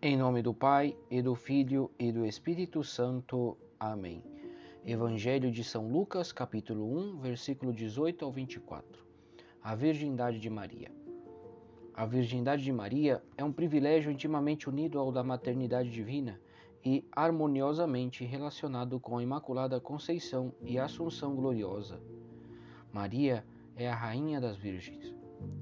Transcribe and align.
Em 0.00 0.16
nome 0.16 0.42
do 0.42 0.54
Pai, 0.54 0.96
e 1.10 1.20
do 1.20 1.34
Filho, 1.34 1.90
e 1.98 2.12
do 2.12 2.24
Espírito 2.24 2.84
Santo. 2.84 3.58
Amém. 3.80 4.22
Evangelho 4.86 5.50
de 5.50 5.64
São 5.64 5.88
Lucas, 5.88 6.30
capítulo 6.30 6.96
1, 6.96 7.18
versículo 7.18 7.72
18 7.72 8.24
ao 8.24 8.30
24. 8.30 9.04
A 9.60 9.74
Virgindade 9.74 10.38
de 10.38 10.48
Maria. 10.48 10.92
A 11.92 12.06
virgindade 12.06 12.62
de 12.62 12.70
Maria 12.70 13.20
é 13.36 13.42
um 13.42 13.52
privilégio 13.52 14.12
intimamente 14.12 14.68
unido 14.68 15.00
ao 15.00 15.10
da 15.10 15.24
maternidade 15.24 15.90
divina 15.90 16.40
e 16.84 17.04
harmoniosamente 17.10 18.24
relacionado 18.24 19.00
com 19.00 19.18
a 19.18 19.22
Imaculada 19.24 19.80
Conceição 19.80 20.54
e 20.62 20.78
Assunção 20.78 21.34
Gloriosa. 21.34 22.00
Maria 22.92 23.44
é 23.74 23.88
a 23.88 23.96
Rainha 23.96 24.40
das 24.40 24.56
Virgens. 24.56 25.12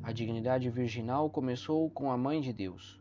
A 0.02 0.12
dignidade 0.12 0.68
virginal 0.68 1.30
começou 1.30 1.88
com 1.88 2.10
a 2.10 2.18
Mãe 2.18 2.42
de 2.42 2.52
Deus. 2.52 3.00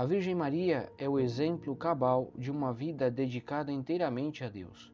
A 0.00 0.06
Virgem 0.06 0.34
Maria 0.34 0.90
é 0.96 1.06
o 1.06 1.18
exemplo 1.18 1.76
cabal 1.76 2.32
de 2.34 2.50
uma 2.50 2.72
vida 2.72 3.10
dedicada 3.10 3.70
inteiramente 3.70 4.42
a 4.42 4.48
Deus. 4.48 4.90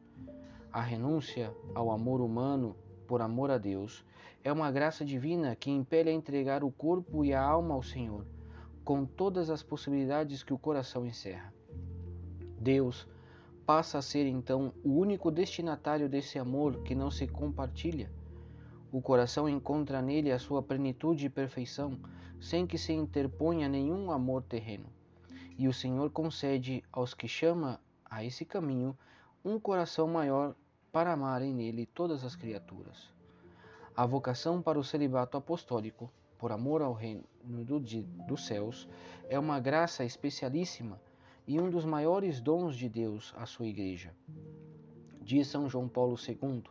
A 0.69 0.81
renúncia 0.81 1.55
ao 1.73 1.91
amor 1.91 2.19
humano 2.19 2.75
por 3.07 3.21
amor 3.21 3.49
a 3.49 3.57
Deus 3.57 4.03
é 4.43 4.51
uma 4.51 4.69
graça 4.69 5.05
divina 5.05 5.55
que 5.55 5.71
impele 5.71 6.09
a 6.09 6.13
entregar 6.13 6.61
o 6.61 6.69
corpo 6.69 7.23
e 7.23 7.33
a 7.33 7.41
alma 7.41 7.73
ao 7.73 7.81
Senhor, 7.81 8.25
com 8.83 9.05
todas 9.05 9.49
as 9.49 9.63
possibilidades 9.63 10.43
que 10.43 10.53
o 10.53 10.59
coração 10.59 11.05
encerra. 11.05 11.53
Deus 12.59 13.07
passa 13.65 13.99
a 13.99 14.01
ser 14.01 14.27
então 14.27 14.73
o 14.83 14.91
único 14.99 15.31
destinatário 15.31 16.09
desse 16.09 16.37
amor 16.37 16.83
que 16.83 16.93
não 16.93 17.09
se 17.09 17.25
compartilha. 17.25 18.11
O 18.91 19.01
coração 19.01 19.47
encontra 19.47 20.01
nele 20.01 20.33
a 20.33 20.37
sua 20.37 20.61
plenitude 20.61 21.27
e 21.27 21.29
perfeição, 21.29 21.97
sem 22.41 22.67
que 22.67 22.77
se 22.77 22.91
interponha 22.91 23.69
nenhum 23.69 24.11
amor 24.11 24.43
terreno. 24.43 24.96
E 25.57 25.67
o 25.67 25.73
Senhor 25.73 26.11
concede 26.11 26.83
aos 26.91 27.13
que 27.13 27.27
chama 27.27 27.79
a 28.05 28.23
esse 28.23 28.45
caminho 28.45 28.97
um 29.43 29.59
coração 29.59 30.07
maior 30.07 30.55
para 30.91 31.13
amarem 31.13 31.53
nele 31.53 31.85
todas 31.85 32.23
as 32.23 32.35
criaturas. 32.35 33.11
A 33.95 34.05
vocação 34.05 34.61
para 34.61 34.77
o 34.77 34.83
celibato 34.83 35.35
apostólico, 35.35 36.11
por 36.37 36.51
amor 36.51 36.81
ao 36.81 36.93
reino 36.93 37.23
do, 37.43 37.79
dos 37.79 38.45
céus, 38.45 38.87
é 39.27 39.39
uma 39.39 39.59
graça 39.59 40.05
especialíssima 40.05 41.01
e 41.47 41.59
um 41.59 41.69
dos 41.69 41.85
maiores 41.85 42.39
dons 42.39 42.75
de 42.75 42.87
Deus 42.87 43.33
à 43.35 43.45
sua 43.45 43.65
Igreja. 43.65 44.13
Diz 45.21 45.47
São 45.47 45.67
João 45.67 45.87
Paulo 45.87 46.15
II: 46.15 46.63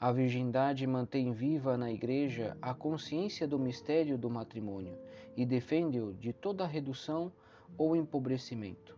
a 0.00 0.12
virgindade 0.12 0.86
mantém 0.86 1.32
viva 1.32 1.76
na 1.76 1.90
Igreja 1.90 2.56
a 2.62 2.72
consciência 2.72 3.48
do 3.48 3.58
mistério 3.58 4.16
do 4.16 4.30
matrimônio 4.30 4.96
e 5.36 5.44
defende-o 5.44 6.14
de 6.14 6.32
toda 6.32 6.64
redução 6.64 7.32
ou 7.76 7.94
empobrecimento. 7.94 8.96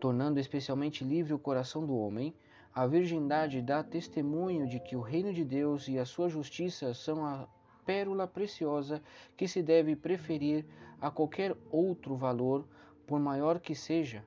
Tornando 0.00 0.38
especialmente 0.38 1.04
livre 1.04 1.32
o 1.32 1.38
coração 1.38 1.86
do 1.86 1.96
homem, 1.96 2.34
a 2.74 2.86
virgindade 2.86 3.62
dá 3.62 3.82
testemunho 3.82 4.66
de 4.66 4.80
que 4.80 4.96
o 4.96 5.00
reino 5.00 5.32
de 5.32 5.44
Deus 5.44 5.88
e 5.88 5.98
a 5.98 6.04
sua 6.04 6.28
justiça 6.28 6.92
são 6.92 7.24
a 7.24 7.48
pérola 7.86 8.26
preciosa 8.26 9.02
que 9.36 9.46
se 9.46 9.62
deve 9.62 9.94
preferir 9.94 10.64
a 11.00 11.10
qualquer 11.10 11.56
outro 11.70 12.16
valor, 12.16 12.66
por 13.06 13.20
maior 13.20 13.60
que 13.60 13.74
seja, 13.74 14.24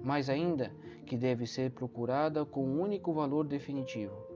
mas 0.00 0.30
ainda 0.30 0.72
que 1.04 1.16
deve 1.16 1.46
ser 1.46 1.72
procurada 1.72 2.44
com 2.44 2.64
um 2.64 2.80
único 2.80 3.12
valor 3.12 3.46
definitivo 3.46 4.32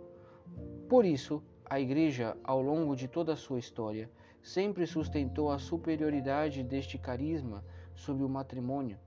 por 0.89 1.05
isso, 1.05 1.42
a 1.64 1.81
Igreja, 1.81 2.37
ao 2.45 2.62
longo 2.62 2.95
de 2.95 3.09
toda 3.09 3.33
a 3.33 3.37
sua 3.37 3.59
história, 3.59 4.09
sempre 4.41 4.87
sustentou 4.87 5.51
a 5.51 5.59
superioridade 5.59 6.62
deste 6.62 6.97
carisma 6.97 7.64
sobre 7.97 8.22
o 8.22 8.28
matrimônio, 8.28 8.98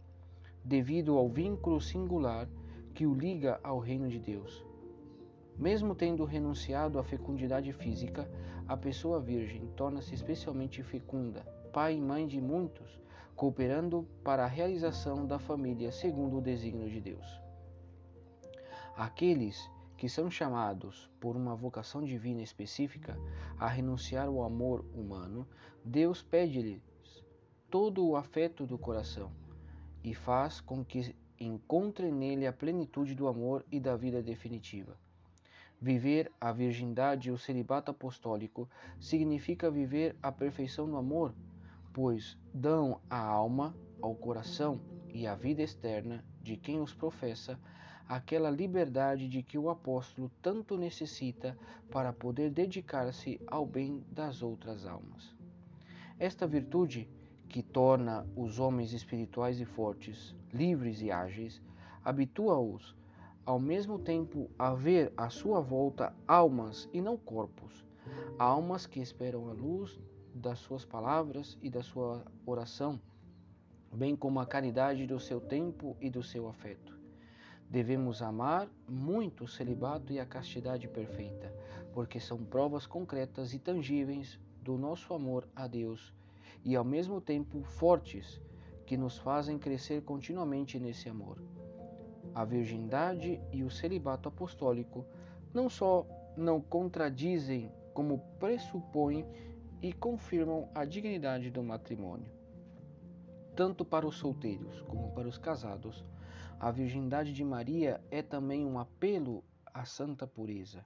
devido 0.63 1.17
ao 1.17 1.29
vínculo 1.29 1.79
singular 1.79 2.49
que 2.93 3.05
o 3.05 3.13
liga 3.13 3.59
ao 3.63 3.79
reino 3.79 4.09
de 4.09 4.19
Deus. 4.19 4.65
Mesmo 5.57 5.95
tendo 5.95 6.25
renunciado 6.25 6.99
à 6.99 7.03
fecundidade 7.03 7.71
física, 7.71 8.29
a 8.67 8.75
pessoa 8.75 9.19
virgem 9.19 9.67
torna-se 9.75 10.13
especialmente 10.13 10.83
fecunda, 10.83 11.41
pai 11.71 11.95
e 11.95 12.01
mãe 12.01 12.27
de 12.27 12.41
muitos, 12.41 12.99
cooperando 13.35 14.07
para 14.23 14.43
a 14.43 14.47
realização 14.47 15.25
da 15.25 15.39
família 15.39 15.91
segundo 15.91 16.37
o 16.37 16.41
desígnio 16.41 16.89
de 16.89 16.99
Deus. 16.99 17.39
Aqueles 18.97 19.69
que 19.95 20.09
são 20.09 20.29
chamados 20.29 21.09
por 21.19 21.35
uma 21.35 21.55
vocação 21.55 22.03
divina 22.03 22.41
específica 22.41 23.17
a 23.57 23.67
renunciar 23.67 24.27
ao 24.27 24.43
amor 24.43 24.85
humano, 24.93 25.47
Deus 25.83 26.21
pede-lhes 26.21 26.81
todo 27.69 28.05
o 28.05 28.15
afeto 28.15 28.65
do 28.65 28.77
coração 28.77 29.31
e 30.03 30.13
faz 30.13 30.59
com 30.59 30.83
que 30.83 31.15
encontrem 31.39 32.11
nele 32.11 32.47
a 32.47 32.53
plenitude 32.53 33.15
do 33.15 33.27
amor 33.27 33.65
e 33.71 33.79
da 33.79 33.95
vida 33.95 34.21
definitiva. 34.21 34.97
Viver 35.81 36.31
a 36.41 36.51
virgindade 36.51 37.29
e 37.29 37.31
o 37.31 37.37
celibato 37.37 37.91
apostólico 37.91 38.67
significa 38.99 39.71
viver 39.71 40.15
a 40.21 40.31
perfeição 40.31 40.89
do 40.89 40.97
amor, 40.97 41.33
pois 41.93 42.37
dão 42.53 42.99
a 43.09 43.19
alma, 43.19 43.75
ao 44.01 44.15
coração 44.15 44.79
e 45.13 45.27
à 45.27 45.35
vida 45.35 45.61
externa 45.61 46.23
de 46.41 46.57
quem 46.57 46.81
os 46.81 46.93
professa 46.93 47.59
aquela 48.09 48.49
liberdade 48.49 49.29
de 49.29 49.43
que 49.43 49.55
o 49.55 49.69
apóstolo 49.69 50.31
tanto 50.41 50.75
necessita 50.75 51.55
para 51.91 52.11
poder 52.11 52.49
dedicar-se 52.49 53.39
ao 53.45 53.67
bem 53.67 54.03
das 54.11 54.41
outras 54.41 54.87
almas. 54.87 55.35
Esta 56.17 56.47
virtude, 56.47 57.07
que 57.49 57.63
torna 57.63 58.27
os 58.35 58.59
homens 58.59 58.93
espirituais 58.93 59.59
e 59.59 59.65
fortes, 59.65 60.35
livres 60.53 61.01
e 61.01 61.09
ágeis, 61.09 61.59
habitua-os 62.05 62.95
ao 63.43 63.59
mesmo 63.59 63.97
tempo 63.97 64.51
a 64.57 64.75
ver 64.75 65.11
à 65.17 65.31
sua 65.31 65.59
volta 65.59 66.13
almas 66.27 66.87
e 66.93 67.01
não 67.01 67.17
corpos, 67.17 67.83
almas 68.37 68.85
que 68.85 68.99
esperam 68.99 69.49
a 69.49 69.53
luz 69.53 69.99
das 70.35 70.59
suas 70.59 70.85
palavras 70.85 71.57
e 71.59 71.71
da 71.71 71.81
sua 71.81 72.23
oração, 72.45 73.01
bem 73.91 74.15
como 74.15 74.39
a 74.39 74.45
caridade 74.45 75.07
do 75.07 75.19
seu 75.19 75.41
tempo 75.41 75.97
e 75.99 76.07
do 76.07 76.21
seu 76.21 76.47
afeto. 76.47 76.99
Devemos 77.67 78.21
amar 78.21 78.69
muito 78.87 79.45
o 79.45 79.47
celibato 79.47 80.13
e 80.13 80.19
a 80.19 80.25
castidade 80.25 80.87
perfeita, 80.87 81.51
porque 81.93 82.19
são 82.19 82.37
provas 82.43 82.85
concretas 82.85 83.55
e 83.55 83.59
tangíveis 83.59 84.39
do 84.61 84.77
nosso 84.77 85.15
amor 85.15 85.47
a 85.55 85.65
Deus 85.65 86.13
e 86.63 86.75
ao 86.75 86.83
mesmo 86.83 87.21
tempo 87.21 87.61
fortes 87.63 88.41
que 88.85 88.97
nos 88.97 89.17
fazem 89.17 89.57
crescer 89.57 90.01
continuamente 90.01 90.79
nesse 90.79 91.07
amor. 91.07 91.41
A 92.33 92.43
virgindade 92.43 93.41
e 93.51 93.63
o 93.63 93.69
celibato 93.69 94.29
apostólico 94.29 95.05
não 95.53 95.69
só 95.69 96.05
não 96.35 96.61
contradizem, 96.61 97.71
como 97.93 98.19
pressupõem 98.39 99.25
e 99.81 99.91
confirmam 99.91 100.69
a 100.73 100.85
dignidade 100.85 101.49
do 101.49 101.63
matrimônio. 101.63 102.31
Tanto 103.55 103.83
para 103.83 104.07
os 104.07 104.15
solteiros 104.15 104.81
como 104.81 105.11
para 105.11 105.27
os 105.27 105.37
casados, 105.37 106.05
a 106.59 106.71
virgindade 106.71 107.33
de 107.33 107.43
Maria 107.43 108.01
é 108.09 108.21
também 108.21 108.65
um 108.65 108.79
apelo 108.79 109.43
à 109.65 109.85
santa 109.85 110.25
pureza, 110.25 110.85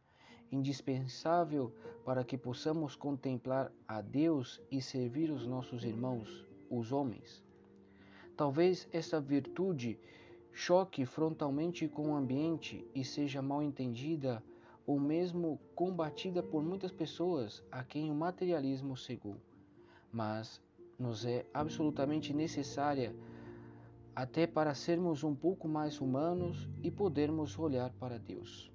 indispensável 0.53 1.74
para 2.06 2.24
que 2.24 2.38
possamos 2.38 2.96
contemplar 2.96 3.72
a 3.88 4.02
Deus 4.02 4.62
e 4.72 4.81
servir 4.81 5.31
os 5.31 5.47
nossos 5.47 5.84
irmãos, 5.84 6.46
os 6.69 6.91
homens. 6.91 7.44
Talvez 8.36 8.88
essa 8.91 9.19
virtude 9.19 10.00
choque 10.52 11.06
frontalmente 11.06 11.88
com 11.88 12.12
o 12.12 12.16
ambiente 12.16 12.86
e 12.94 13.03
seja 13.03 13.41
mal 13.41 13.64
entendida 13.64 14.44
ou 14.86 15.00
mesmo 15.00 15.59
combatida 15.74 16.44
por 16.44 16.62
muitas 16.64 16.91
pessoas 16.91 17.64
a 17.72 17.84
quem 17.84 18.12
o 18.12 18.16
materialismo 18.16 18.97
cegou, 18.97 19.38
mas 20.12 20.62
nos 21.00 21.25
é 21.25 21.46
absolutamente 21.53 22.34
necessária 22.34 23.16
até 24.16 24.46
para 24.46 24.76
sermos 24.76 25.23
um 25.23 25.34
pouco 25.34 25.67
mais 25.67 26.00
humanos 26.00 26.70
e 26.84 26.91
podermos 26.91 27.58
olhar 27.58 27.91
para 27.94 28.20
Deus. 28.20 28.72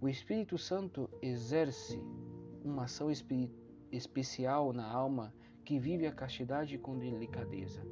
O 0.00 0.08
Espírito 0.08 0.56
Santo 0.56 1.10
exerce 1.20 2.02
uma 2.64 2.84
ação 2.84 3.08
especial 3.92 4.72
na 4.72 4.90
alma 4.90 5.34
que 5.62 5.78
vive 5.78 6.06
a 6.06 6.12
castidade 6.12 6.78
com 6.78 6.98
delicadeza. 6.98 7.86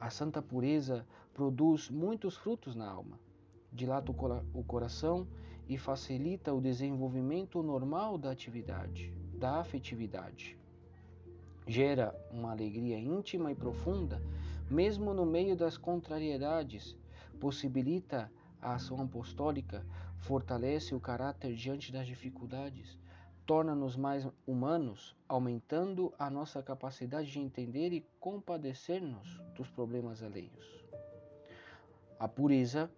A 0.00 0.08
santa 0.08 0.40
pureza 0.40 1.06
produz 1.34 1.90
muitos 1.90 2.34
frutos 2.36 2.74
na 2.74 2.88
alma, 2.88 3.20
dilata 3.70 4.10
o 4.54 4.64
coração 4.64 5.28
e 5.68 5.76
facilita 5.76 6.54
o 6.54 6.62
desenvolvimento 6.62 7.62
normal 7.62 8.16
da 8.16 8.30
atividade, 8.30 9.12
da 9.34 9.60
afetividade. 9.60 10.58
Gera 11.66 12.14
uma 12.30 12.52
alegria 12.52 12.98
íntima 12.98 13.52
e 13.52 13.54
profunda 13.54 14.22
mesmo 14.70 15.14
no 15.14 15.24
meio 15.24 15.56
das 15.56 15.76
contrariedades, 15.76 16.96
possibilita 17.40 18.30
a 18.60 18.74
ação 18.74 19.00
apostólica, 19.00 19.84
fortalece 20.20 20.94
o 20.94 21.00
caráter 21.00 21.54
diante 21.54 21.92
das 21.92 22.06
dificuldades, 22.06 22.98
torna-nos 23.46 23.96
mais 23.96 24.28
humanos, 24.46 25.16
aumentando 25.26 26.12
a 26.18 26.28
nossa 26.28 26.62
capacidade 26.62 27.30
de 27.30 27.38
entender 27.38 27.92
e 27.92 28.06
compadecer-nos 28.20 29.42
dos 29.54 29.70
problemas 29.70 30.22
alheios. 30.22 30.84
A 32.18 32.28
pureza 32.28 32.90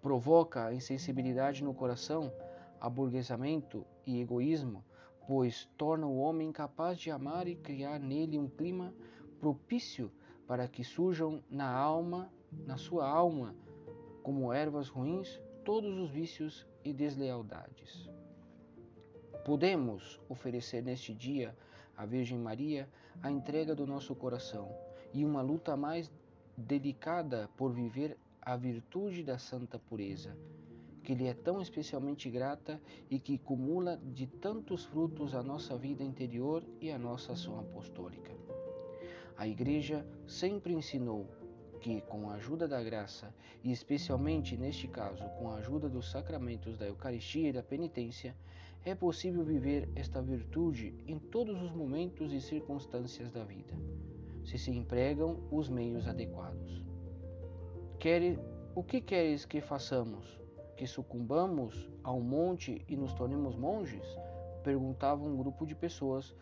provoca 0.00 0.72
insensibilidade 0.72 1.62
no 1.62 1.74
coração, 1.74 2.32
aburguesamento 2.80 3.84
e 4.06 4.20
egoísmo, 4.20 4.84
pois 5.26 5.68
torna 5.76 6.06
o 6.06 6.18
homem 6.18 6.50
capaz 6.50 6.98
de 6.98 7.10
amar 7.10 7.46
e 7.46 7.54
criar 7.54 7.98
nele 8.00 8.38
um 8.38 8.48
clima 8.48 8.94
propício 9.38 10.10
para 10.46 10.66
que 10.66 10.82
surjam 10.82 11.42
na 11.50 11.70
alma, 11.70 12.32
na 12.50 12.76
sua 12.76 13.06
alma, 13.06 13.54
como 14.22 14.52
ervas 14.52 14.88
ruins, 14.88 15.40
todos 15.64 15.96
os 15.98 16.10
vícios 16.10 16.66
e 16.84 16.92
deslealdades. 16.92 18.08
Podemos 19.44 20.20
oferecer 20.28 20.82
neste 20.82 21.14
dia 21.14 21.56
à 21.96 22.04
Virgem 22.04 22.38
Maria 22.38 22.88
a 23.22 23.30
entrega 23.30 23.74
do 23.74 23.86
nosso 23.86 24.14
coração 24.14 24.74
e 25.12 25.24
uma 25.24 25.42
luta 25.42 25.76
mais 25.76 26.10
delicada 26.56 27.48
por 27.56 27.72
viver 27.72 28.16
a 28.40 28.56
virtude 28.56 29.22
da 29.22 29.38
santa 29.38 29.78
pureza, 29.78 30.36
que 31.04 31.14
lhe 31.14 31.26
é 31.26 31.34
tão 31.34 31.60
especialmente 31.60 32.28
grata 32.28 32.80
e 33.10 33.18
que 33.18 33.38
cumula 33.38 33.96
de 33.96 34.26
tantos 34.26 34.84
frutos 34.84 35.34
a 35.34 35.42
nossa 35.42 35.76
vida 35.76 36.02
interior 36.02 36.64
e 36.80 36.90
a 36.90 36.98
nossa 36.98 37.32
ação 37.32 37.58
apostólica. 37.58 38.32
A 39.36 39.46
Igreja 39.46 40.06
sempre 40.26 40.72
ensinou 40.72 41.28
que, 41.82 42.00
com 42.02 42.30
a 42.30 42.34
ajuda 42.34 42.68
da 42.68 42.80
graça, 42.80 43.34
e 43.62 43.72
especialmente 43.72 44.56
neste 44.56 44.86
caso 44.86 45.24
com 45.38 45.50
a 45.50 45.56
ajuda 45.56 45.88
dos 45.88 46.10
sacramentos 46.10 46.78
da 46.78 46.86
Eucaristia 46.86 47.48
e 47.48 47.52
da 47.52 47.62
penitência, 47.62 48.36
é 48.84 48.94
possível 48.94 49.44
viver 49.44 49.88
esta 49.96 50.22
virtude 50.22 50.94
em 51.06 51.18
todos 51.18 51.60
os 51.60 51.72
momentos 51.72 52.32
e 52.32 52.40
circunstâncias 52.40 53.32
da 53.32 53.44
vida, 53.44 53.74
se 54.44 54.56
se 54.56 54.70
empregam 54.70 55.40
os 55.50 55.68
meios 55.68 56.06
adequados. 56.06 56.82
O 58.74 58.82
que 58.82 59.00
queres 59.00 59.44
que 59.44 59.60
façamos? 59.60 60.40
Que 60.76 60.86
sucumbamos 60.86 61.90
ao 62.02 62.20
monte 62.20 62.84
e 62.88 62.96
nos 62.96 63.12
tornemos 63.12 63.56
monges? 63.56 64.06
Perguntava 64.64 65.24
um 65.24 65.36
grupo 65.36 65.66
de 65.66 65.74
pessoas 65.74 66.34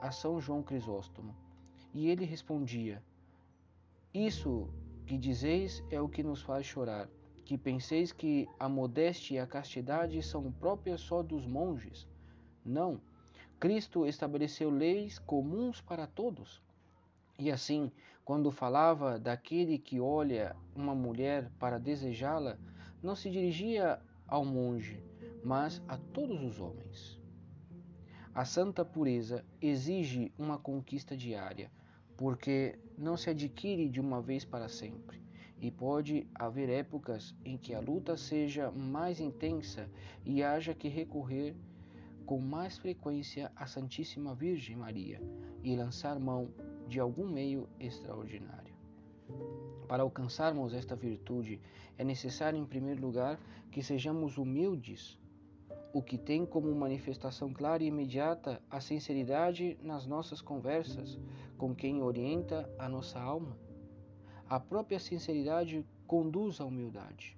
a 0.00 0.10
São 0.10 0.40
João 0.40 0.62
Crisóstomo. 0.62 1.34
E 1.92 2.08
ele 2.08 2.24
respondia: 2.24 3.02
Isso 4.12 4.68
que 5.06 5.16
dizeis 5.16 5.84
é 5.88 6.00
o 6.00 6.08
que 6.08 6.20
nos 6.20 6.42
faz 6.42 6.66
chorar, 6.66 7.08
que 7.44 7.56
penseis 7.56 8.10
que 8.10 8.48
a 8.58 8.68
modéstia 8.68 9.36
e 9.36 9.38
a 9.38 9.46
castidade 9.46 10.20
são 10.20 10.50
próprias 10.50 11.00
só 11.00 11.22
dos 11.22 11.46
monges. 11.46 12.08
Não. 12.64 13.00
Cristo 13.60 14.04
estabeleceu 14.04 14.68
leis 14.68 15.20
comuns 15.20 15.80
para 15.80 16.08
todos. 16.08 16.60
E 17.38 17.52
assim, 17.52 17.92
quando 18.24 18.50
falava 18.50 19.16
daquele 19.16 19.78
que 19.78 20.00
olha 20.00 20.56
uma 20.74 20.94
mulher 20.94 21.48
para 21.56 21.78
desejá-la, 21.78 22.58
não 23.00 23.14
se 23.14 23.30
dirigia 23.30 24.00
ao 24.26 24.44
monge, 24.44 25.00
mas 25.44 25.80
a 25.86 25.96
todos 25.96 26.42
os 26.42 26.58
homens. 26.58 27.16
A 28.34 28.44
santa 28.44 28.84
pureza 28.84 29.44
exige 29.60 30.32
uma 30.36 30.58
conquista 30.58 31.16
diária, 31.16 31.70
porque 32.20 32.78
não 32.98 33.16
se 33.16 33.30
adquire 33.30 33.88
de 33.88 33.98
uma 33.98 34.20
vez 34.20 34.44
para 34.44 34.68
sempre, 34.68 35.22
e 35.58 35.70
pode 35.70 36.26
haver 36.34 36.68
épocas 36.68 37.34
em 37.42 37.56
que 37.56 37.72
a 37.72 37.80
luta 37.80 38.14
seja 38.14 38.70
mais 38.70 39.20
intensa 39.20 39.88
e 40.22 40.42
haja 40.42 40.74
que 40.74 40.86
recorrer 40.86 41.56
com 42.26 42.38
mais 42.38 42.76
frequência 42.76 43.50
à 43.56 43.66
Santíssima 43.66 44.34
Virgem 44.34 44.76
Maria 44.76 45.18
e 45.64 45.74
lançar 45.74 46.20
mão 46.20 46.50
de 46.86 47.00
algum 47.00 47.26
meio 47.26 47.66
extraordinário. 47.80 48.74
Para 49.88 50.02
alcançarmos 50.02 50.74
esta 50.74 50.94
virtude, 50.94 51.58
é 51.96 52.04
necessário, 52.04 52.58
em 52.58 52.66
primeiro 52.66 53.00
lugar, 53.00 53.40
que 53.70 53.82
sejamos 53.82 54.36
humildes, 54.36 55.18
o 55.92 56.02
que 56.02 56.16
tem 56.16 56.46
como 56.46 56.74
manifestação 56.74 57.52
clara 57.52 57.82
e 57.82 57.86
imediata 57.86 58.62
a 58.70 58.80
sinceridade 58.80 59.78
nas 59.82 60.06
nossas 60.06 60.40
conversas 60.40 61.18
com 61.56 61.74
quem 61.74 62.02
orienta 62.02 62.68
a 62.78 62.88
nossa 62.88 63.20
alma. 63.20 63.56
A 64.48 64.58
própria 64.58 64.98
sinceridade 64.98 65.84
conduz 66.06 66.60
à 66.60 66.64
humildade. 66.64 67.36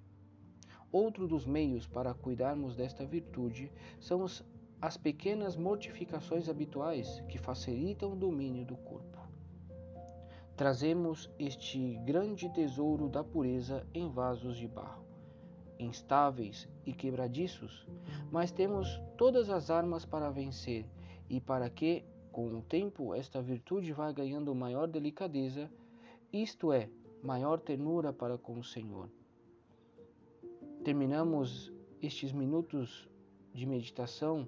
Outro 0.91 1.27
dos 1.27 1.45
meios 1.45 1.87
para 1.87 2.13
cuidarmos 2.13 2.75
desta 2.75 3.05
virtude 3.05 3.71
são 3.99 4.25
as 4.81 4.97
pequenas 4.97 5.55
mortificações 5.55 6.47
habituais 6.47 7.21
que 7.27 7.37
facilitam 7.37 8.13
o 8.13 8.15
domínio 8.15 8.65
do 8.65 8.75
corpo 8.75 9.13
trazemos 10.55 11.31
este 11.39 11.95
grande 12.05 12.47
tesouro 12.49 13.09
da 13.09 13.23
pureza 13.23 13.85
em 13.93 14.07
vasos 14.09 14.55
de 14.55 14.67
barro, 14.67 15.03
instáveis 15.83 16.67
e 16.85 16.93
quebradiços, 16.93 17.87
mas 18.31 18.51
temos 18.51 19.01
todas 19.17 19.49
as 19.49 19.69
armas 19.69 20.05
para 20.05 20.29
vencer 20.29 20.85
e 21.29 21.39
para 21.39 21.69
que, 21.69 22.03
com 22.31 22.47
o 22.47 22.61
tempo, 22.61 23.13
esta 23.13 23.41
virtude 23.41 23.91
vá 23.93 24.11
ganhando 24.11 24.53
maior 24.55 24.87
delicadeza, 24.87 25.69
isto 26.31 26.71
é, 26.71 26.89
maior 27.21 27.59
ternura 27.59 28.11
para 28.11 28.37
com 28.37 28.57
o 28.57 28.63
Senhor. 28.63 29.09
Terminamos 30.83 31.71
estes 32.01 32.31
minutos 32.33 33.09
de 33.53 33.65
meditação 33.65 34.47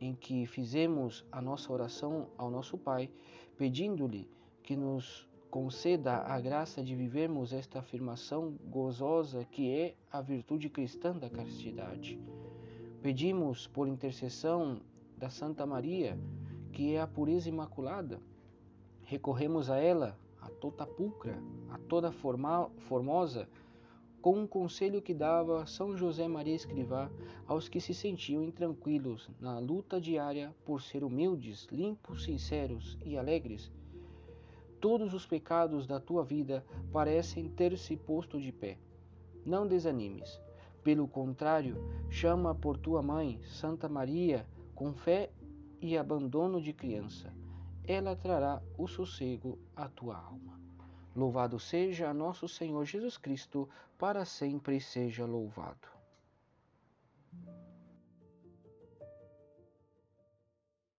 em 0.00 0.14
que 0.14 0.46
fizemos 0.46 1.24
a 1.32 1.40
nossa 1.40 1.72
oração 1.72 2.28
ao 2.36 2.50
nosso 2.50 2.76
Pai, 2.76 3.10
pedindo-lhe 3.56 4.28
que 4.62 4.76
nos 4.76 5.26
conceda 5.56 6.18
a 6.18 6.38
graça 6.38 6.82
de 6.82 6.94
vivermos 6.94 7.50
esta 7.50 7.78
afirmação 7.78 8.58
gozosa 8.66 9.42
que 9.42 9.70
é 9.70 9.94
a 10.12 10.20
virtude 10.20 10.68
cristã 10.68 11.16
da 11.16 11.30
castidade. 11.30 12.20
Pedimos 13.00 13.66
por 13.66 13.88
intercessão 13.88 14.82
da 15.16 15.30
Santa 15.30 15.64
Maria, 15.64 16.18
que 16.74 16.92
é 16.92 17.00
a 17.00 17.06
pureza 17.06 17.48
imaculada. 17.48 18.20
Recorremos 19.04 19.70
a 19.70 19.78
ela, 19.78 20.18
a 20.42 20.50
toda 20.50 20.86
pulcra, 20.86 21.42
a 21.70 21.78
toda 21.78 22.12
formal, 22.12 22.70
formosa, 22.80 23.48
com 24.20 24.40
um 24.40 24.46
conselho 24.46 25.00
que 25.00 25.14
dava 25.14 25.64
São 25.64 25.96
José 25.96 26.28
Maria 26.28 26.54
Escrivá 26.54 27.10
aos 27.46 27.66
que 27.66 27.80
se 27.80 27.94
sentiam 27.94 28.44
intranquilos 28.44 29.30
na 29.40 29.58
luta 29.58 29.98
diária 29.98 30.54
por 30.66 30.82
ser 30.82 31.02
humildes, 31.02 31.66
limpos, 31.72 32.24
sinceros 32.24 32.98
e 33.02 33.16
alegres 33.16 33.72
todos 34.80 35.14
os 35.14 35.26
pecados 35.26 35.86
da 35.86 35.98
tua 36.00 36.24
vida 36.24 36.64
parecem 36.92 37.48
ter 37.48 37.76
se 37.76 37.96
posto 37.96 38.40
de 38.40 38.52
pé. 38.52 38.78
Não 39.44 39.66
desanimes. 39.66 40.40
Pelo 40.82 41.08
contrário, 41.08 41.76
chama 42.08 42.54
por 42.54 42.76
tua 42.76 43.02
mãe, 43.02 43.40
Santa 43.44 43.88
Maria, 43.88 44.46
com 44.74 44.92
fé 44.92 45.30
e 45.80 45.96
abandono 45.96 46.60
de 46.60 46.72
criança. 46.72 47.32
Ela 47.86 48.14
trará 48.14 48.62
o 48.76 48.86
sossego 48.86 49.58
à 49.74 49.88
tua 49.88 50.16
alma. 50.16 50.60
Louvado 51.14 51.58
seja 51.58 52.12
nosso 52.12 52.46
Senhor 52.46 52.84
Jesus 52.84 53.16
Cristo, 53.16 53.68
para 53.98 54.24
sempre 54.24 54.80
seja 54.80 55.24
louvado. 55.24 55.95